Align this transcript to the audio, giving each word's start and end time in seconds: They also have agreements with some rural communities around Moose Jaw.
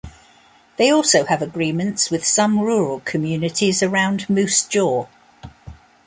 They 0.77 0.89
also 0.89 1.25
have 1.25 1.43
agreements 1.43 2.09
with 2.09 2.25
some 2.25 2.57
rural 2.59 3.01
communities 3.01 3.83
around 3.83 4.27
Moose 4.31 4.65
Jaw. 4.67 5.05